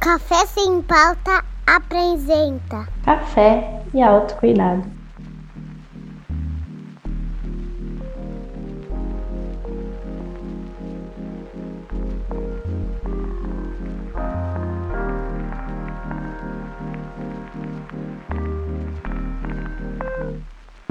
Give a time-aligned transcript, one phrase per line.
[0.00, 4.82] Café Sem Pauta apresenta Café e Autocuidado.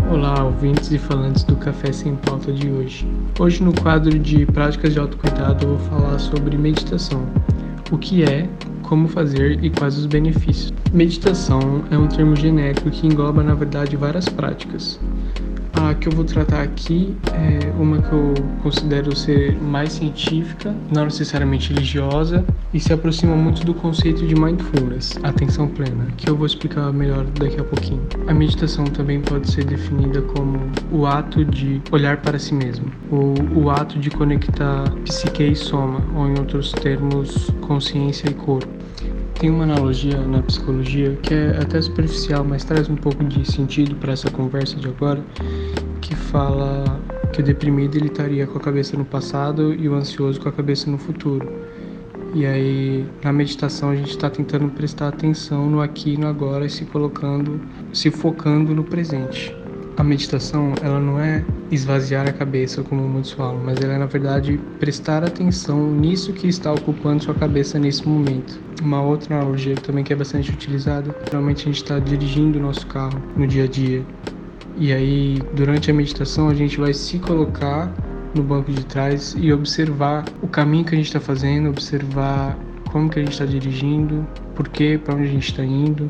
[0.07, 3.07] Olá, ouvintes e falantes do Café Sem Pauta de hoje.
[3.39, 7.25] Hoje, no quadro de práticas de autocuidado, eu vou falar sobre meditação.
[7.91, 8.47] O que é,
[8.89, 10.73] como fazer e quais os benefícios.
[10.91, 14.99] Meditação é um termo genérico que engloba, na verdade, várias práticas.
[15.73, 21.05] A que eu vou tratar aqui é uma que eu considero ser mais científica, não
[21.05, 26.47] necessariamente religiosa, e se aproxima muito do conceito de mindfulness, atenção plena, que eu vou
[26.47, 28.01] explicar melhor daqui a pouquinho.
[28.27, 30.59] A meditação também pode ser definida como
[30.91, 36.01] o ato de olhar para si mesmo, ou o ato de conectar psique e soma,
[36.15, 38.78] ou em outros termos, consciência e corpo.
[39.39, 43.95] Tem uma analogia na psicologia que é até superficial, mas traz um pouco de sentido
[43.95, 45.23] para essa conversa de agora,
[46.01, 46.99] que fala
[47.31, 50.51] que o deprimido ele estaria com a cabeça no passado e o ansioso com a
[50.51, 51.49] cabeça no futuro.
[52.35, 56.65] E aí, na meditação, a gente está tentando prestar atenção no aqui e no agora
[56.65, 57.61] e se colocando,
[57.93, 59.55] se focando no presente.
[59.99, 64.05] A meditação, ela não é esvaziar a cabeça, como muitos falam, mas ela é, na
[64.05, 68.57] verdade, prestar atenção nisso que está ocupando sua cabeça nesse momento.
[68.81, 72.87] Uma outra analogia também que é bastante utilizada, geralmente a gente está dirigindo o nosso
[72.87, 74.01] carro no dia a dia.
[74.77, 77.93] E aí, durante a meditação, a gente vai se colocar
[78.33, 82.57] no banco de trás e observar o caminho que a gente está fazendo, observar
[82.89, 86.09] como que a gente está dirigindo, por quê, para onde a gente está indo.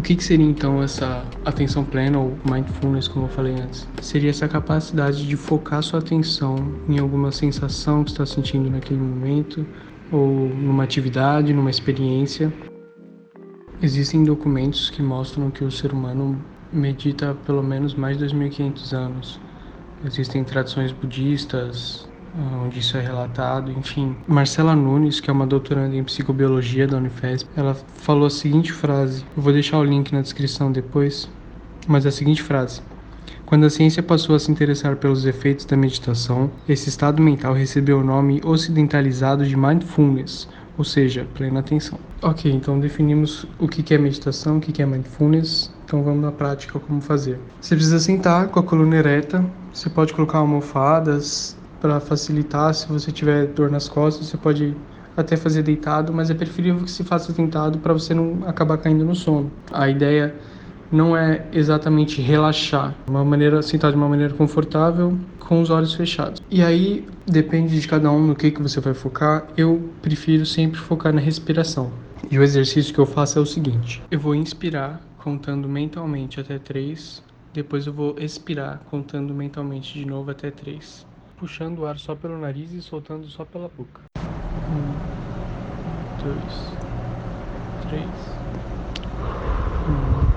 [0.00, 3.86] O que, que seria então essa atenção plena ou mindfulness, como eu falei antes?
[4.00, 6.56] Seria essa capacidade de focar sua atenção
[6.88, 9.66] em alguma sensação que está sentindo naquele momento,
[10.10, 12.50] ou numa atividade, numa experiência.
[13.82, 16.42] Existem documentos que mostram que o ser humano
[16.72, 19.38] medita há pelo menos mais de 2.500 anos.
[20.02, 22.08] Existem tradições budistas
[22.64, 24.16] onde isso é relatado, enfim.
[24.26, 29.24] Marcela Nunes, que é uma doutoranda em psicobiologia da Unifesp, ela falou a seguinte frase,
[29.36, 31.28] eu vou deixar o link na descrição depois,
[31.86, 32.80] mas é a seguinte frase:
[33.46, 37.98] quando a ciência passou a se interessar pelos efeitos da meditação, esse estado mental recebeu
[37.98, 40.48] o nome ocidentalizado de mindfulness,
[40.78, 41.98] ou seja, plena atenção.
[42.22, 46.78] Ok, então definimos o que é meditação, o que é mindfulness, então vamos na prática
[46.78, 47.40] como fazer.
[47.60, 53.10] Você precisa sentar com a coluna ereta, você pode colocar almofadas para facilitar, se você
[53.10, 54.76] tiver dor nas costas, você pode
[55.16, 59.04] até fazer deitado, mas é preferível que se faça sentado para você não acabar caindo
[59.04, 59.50] no sono.
[59.72, 60.34] A ideia
[60.90, 66.40] não é exatamente relaxar, uma maneira sentar de uma maneira confortável com os olhos fechados.
[66.50, 69.46] E aí depende de cada um no que que você vai focar.
[69.56, 71.90] Eu prefiro sempre focar na respiração.
[72.30, 76.58] E o exercício que eu faço é o seguinte: eu vou inspirar contando mentalmente até
[76.58, 81.06] três, depois eu vou expirar contando mentalmente de novo até três,
[81.40, 84.02] puxando o ar só pelo nariz e soltando só pela boca.
[84.70, 84.92] Um,
[86.22, 86.54] dois,
[87.88, 88.04] três.
[89.88, 90.30] Um,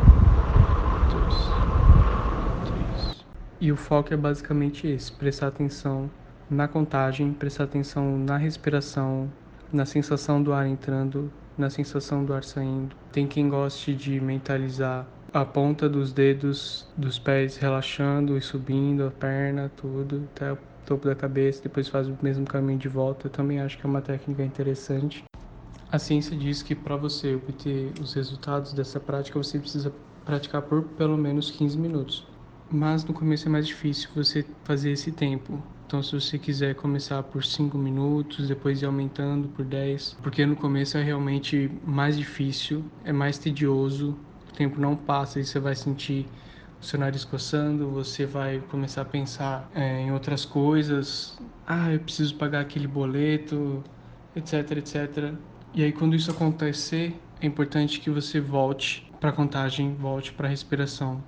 [3.64, 6.10] E o foco é basicamente esse: prestar atenção
[6.50, 9.32] na contagem, prestar atenção na respiração,
[9.72, 12.94] na sensação do ar entrando, na sensação do ar saindo.
[13.12, 19.12] Tem quem goste de mentalizar a ponta dos dedos dos pés relaxando e subindo a
[19.12, 23.28] perna, tudo, até o topo da cabeça, depois faz o mesmo caminho de volta.
[23.28, 25.24] Eu também acho que é uma técnica interessante.
[25.92, 29.94] A ciência diz que para você obter os resultados dessa prática, você precisa
[30.26, 32.26] praticar por pelo menos 15 minutos
[32.74, 35.62] mas no começo é mais difícil você fazer esse tempo.
[35.86, 40.56] Então, se você quiser começar por 5 minutos, depois ir aumentando por 10, porque no
[40.56, 44.18] começo é realmente mais difícil, é mais tedioso,
[44.50, 46.26] o tempo não passa e você vai sentir
[46.84, 51.38] seu nariz coçando, você vai começar a pensar é, em outras coisas.
[51.66, 53.84] Ah, eu preciso pagar aquele boleto,
[54.36, 55.34] etc, etc.
[55.74, 60.48] E aí, quando isso acontecer, é importante que você volte para a contagem, volte para
[60.48, 61.24] a respiração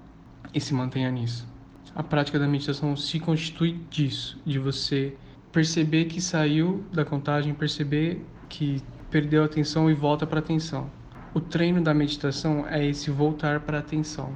[0.54, 1.48] e se mantenha nisso.
[1.96, 5.16] A prática da meditação se constitui disso, de você
[5.52, 10.90] perceber que saiu da contagem, perceber que perdeu a atenção e volta para a atenção.
[11.34, 14.36] O treino da meditação é esse voltar para a atenção.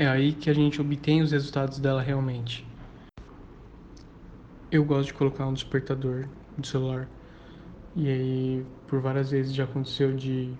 [0.00, 2.64] É aí que a gente obtém os resultados dela realmente.
[4.72, 6.24] Eu gosto de colocar um despertador
[6.56, 7.06] no celular.
[7.94, 10.54] E aí, por várias vezes já aconteceu de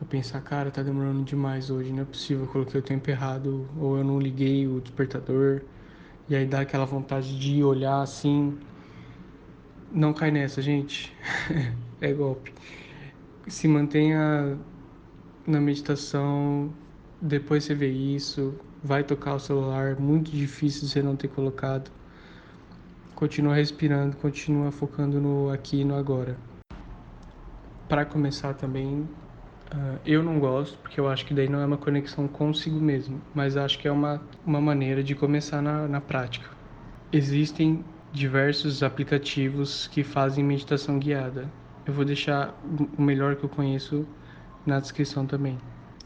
[0.00, 3.68] eu pensar, cara, tá demorando demais hoje, não é possível, eu coloquei o tempo errado,
[3.78, 5.62] ou eu não liguei o despertador,
[6.28, 8.58] e aí dá aquela vontade de olhar assim.
[9.92, 11.12] Não cai nessa, gente.
[12.00, 12.52] é golpe.
[13.48, 14.58] se mantenha
[15.46, 16.72] na meditação,
[17.20, 21.90] depois você vê isso, vai tocar o celular, muito difícil você não ter colocado.
[23.14, 26.36] Continua respirando, continua focando no aqui e no agora.
[27.88, 29.00] Para começar também,
[29.72, 33.20] uh, eu não gosto, porque eu acho que daí não é uma conexão consigo mesmo,
[33.34, 36.50] mas acho que é uma, uma maneira de começar na, na prática.
[37.12, 37.82] Existem
[38.12, 41.50] diversos aplicativos que fazem meditação guiada.
[41.86, 42.54] Eu vou deixar
[42.98, 44.06] o melhor que eu conheço
[44.66, 45.56] na descrição também.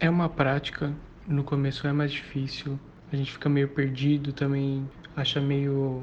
[0.02, 0.90] É uma prática,
[1.28, 2.80] no começo é mais difícil,
[3.12, 6.02] a gente fica meio perdido também, acha meio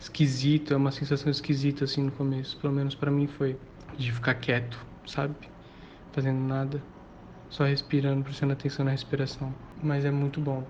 [0.00, 3.54] esquisito, é uma sensação esquisita assim no começo, pelo menos para mim foi,
[3.98, 5.34] de ficar quieto, sabe?
[6.10, 6.82] Fazendo nada,
[7.50, 9.54] só respirando, prestando atenção na respiração.
[9.82, 10.66] Mas é muito bom.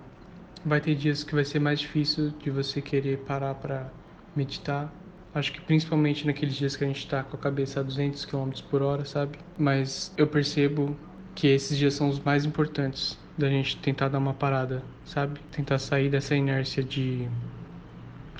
[0.65, 3.89] Vai ter dias que vai ser mais difícil de você querer parar para
[4.35, 4.93] meditar.
[5.33, 8.51] Acho que principalmente naqueles dias que a gente está com a cabeça a 200 km
[8.69, 9.37] por hora, sabe?
[9.57, 10.99] Mas eu percebo
[11.35, 15.39] que esses dias são os mais importantes da gente tentar dar uma parada, sabe?
[15.51, 17.27] Tentar sair dessa inércia de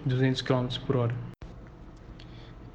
[0.05, 1.15] 200 km por hora.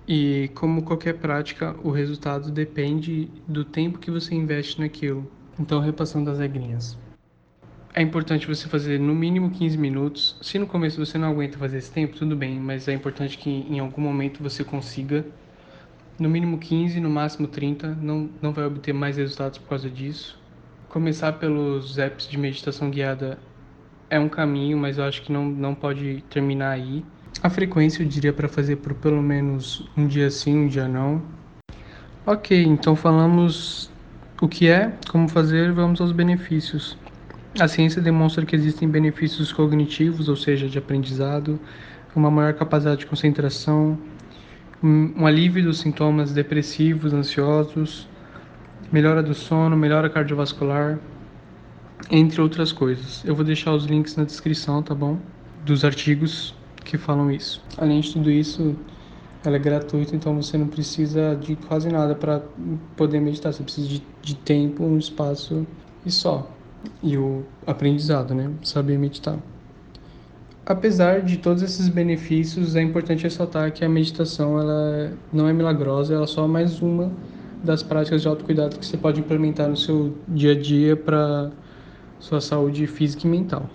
[0.06, 5.30] E como qualquer prática, o resultado depende do tempo que você investe naquilo.
[5.58, 6.98] Então, repassando as regrinhas.
[7.94, 10.36] É importante você fazer no mínimo 15 minutos.
[10.42, 13.50] Se no começo você não aguenta fazer esse tempo, tudo bem, mas é importante que
[13.50, 15.24] em algum momento você consiga
[16.20, 20.38] no mínimo 15, no máximo 30, não, não vai obter mais resultados por causa disso.
[20.90, 23.38] Começar pelos apps de meditação guiada
[24.10, 27.02] é um caminho, mas eu acho que não, não pode terminar aí.
[27.42, 31.22] A frequência eu diria para fazer por pelo menos um dia sim, um dia não.
[32.26, 33.90] Ok, então falamos
[34.42, 36.98] o que é, como fazer, vamos aos benefícios.
[37.58, 41.58] A ciência demonstra que existem benefícios cognitivos, ou seja, de aprendizado,
[42.14, 43.98] uma maior capacidade de concentração,
[44.82, 48.08] um alívio dos sintomas depressivos, ansiosos,
[48.90, 50.98] melhora do sono, melhora cardiovascular,
[52.10, 53.22] entre outras coisas.
[53.24, 55.18] Eu vou deixar os links na descrição, tá bom?
[55.64, 56.54] Dos artigos
[56.84, 57.62] que falam isso.
[57.76, 58.74] Além de tudo isso,
[59.44, 62.42] ela é gratuita, então você não precisa de quase nada para
[62.96, 63.52] poder meditar.
[63.52, 65.66] Você precisa de, de tempo, um espaço
[66.04, 66.50] e só.
[67.02, 68.50] E o aprendizado, né?
[68.62, 69.38] Saber meditar.
[70.70, 76.14] Apesar de todos esses benefícios, é importante ressaltar que a meditação ela não é milagrosa,
[76.14, 77.10] ela é só mais uma
[77.64, 81.50] das práticas de autocuidado que você pode implementar no seu dia a dia para
[82.20, 83.68] sua saúde física e mental.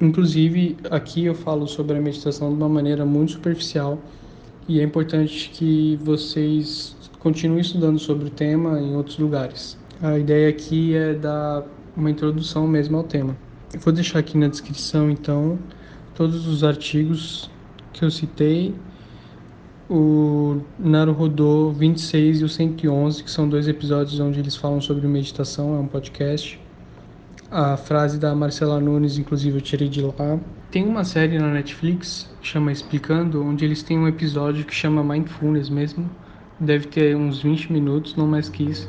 [0.00, 3.98] Inclusive, aqui eu falo sobre a meditação de uma maneira muito superficial
[4.66, 9.76] e é importante que vocês continuem estudando sobre o tema em outros lugares.
[10.00, 11.64] A ideia aqui é dar
[11.94, 13.36] uma introdução mesmo ao tema.
[13.74, 15.58] Eu vou deixar aqui na descrição, então,
[16.20, 17.50] todos os artigos
[17.94, 18.74] que eu citei,
[19.88, 25.74] o Naruhodô 26 e o 111, que são dois episódios onde eles falam sobre meditação,
[25.74, 26.60] é um podcast.
[27.50, 30.38] A frase da Marcela Nunes, inclusive, eu tirei de lá.
[30.70, 35.70] Tem uma série na Netflix, chama Explicando, onde eles têm um episódio que chama Mindfulness
[35.70, 36.10] mesmo.
[36.60, 38.86] Deve ter uns 20 minutos, não mais que isso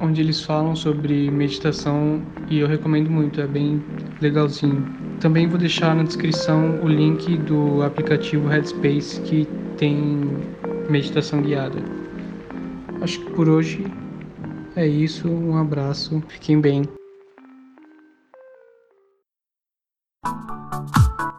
[0.00, 3.82] onde eles falam sobre meditação e eu recomendo muito, é bem
[4.20, 4.86] legalzinho.
[5.20, 9.46] Também vou deixar na descrição o link do aplicativo Headspace que
[9.76, 9.96] tem
[10.88, 11.78] meditação guiada.
[13.00, 13.84] Acho que por hoje
[14.76, 15.28] é isso.
[15.28, 16.82] Um abraço, fiquem bem.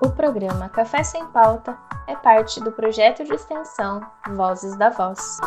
[0.01, 4.01] O programa Café Sem Pauta é parte do projeto de extensão
[4.35, 5.39] Vozes da Voz.